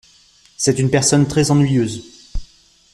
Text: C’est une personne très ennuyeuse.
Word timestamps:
C’est 0.57 0.79
une 0.79 0.89
personne 0.89 1.27
très 1.27 1.51
ennuyeuse. 1.51 2.03